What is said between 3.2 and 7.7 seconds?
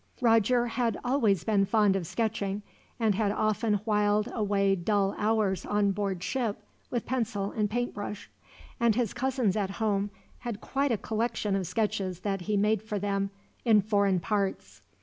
often whiled away dull hours on board ship with pencil and